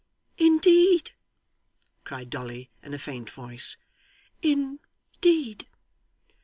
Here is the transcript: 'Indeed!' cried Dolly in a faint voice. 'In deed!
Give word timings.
'Indeed!' 0.39 1.11
cried 2.05 2.31
Dolly 2.31 2.71
in 2.81 2.95
a 2.95 2.97
faint 2.97 3.29
voice. 3.29 3.77
'In 4.41 4.79
deed! 5.21 5.67